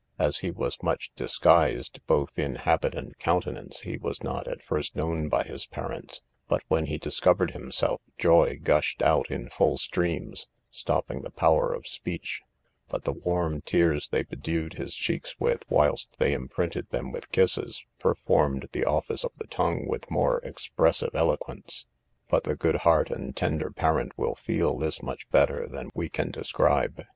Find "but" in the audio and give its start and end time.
6.47-6.63, 12.89-13.03, 22.27-22.43